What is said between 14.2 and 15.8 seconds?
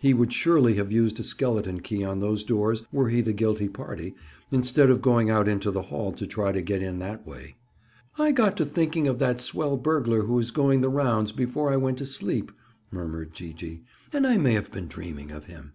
I may have been dreaming of him!